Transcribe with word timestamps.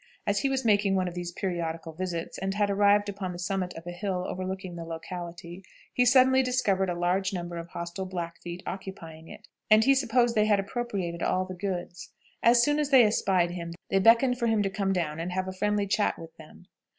As 0.25 0.39
he 0.39 0.49
was 0.49 0.65
making 0.65 0.95
one 0.95 1.07
of 1.07 1.13
these 1.13 1.31
periodical 1.31 1.93
visits, 1.93 2.39
and 2.39 2.55
had 2.55 2.71
arrived 2.71 3.07
upon 3.07 3.33
the 3.33 3.37
summit 3.37 3.75
of 3.75 3.85
a 3.85 3.91
hill 3.91 4.25
overlooking 4.27 4.75
the 4.75 4.83
locality, 4.83 5.63
he 5.93 6.05
suddenly 6.05 6.41
discovered 6.41 6.89
a 6.89 6.97
large 6.97 7.33
number 7.33 7.55
of 7.55 7.67
hostile 7.67 8.07
Blackfeet 8.07 8.63
occupying 8.65 9.27
it, 9.27 9.47
and 9.69 9.83
he 9.83 9.93
supposed 9.93 10.33
they 10.33 10.47
had 10.47 10.59
appropriated 10.59 11.21
all 11.21 11.45
the 11.45 11.53
goods. 11.53 12.09
As 12.41 12.63
soon 12.63 12.79
as 12.79 12.89
they 12.89 13.03
espied 13.03 13.51
him, 13.51 13.73
they 13.91 13.99
beckoned 13.99 14.39
for 14.39 14.47
him 14.47 14.63
to 14.63 14.71
come 14.71 14.91
down 14.91 15.19
and 15.19 15.31
have 15.33 15.47
a 15.47 15.53
friendly 15.53 15.85
chat 15.85 16.17
with 16.17 16.35
them. 16.37 16.65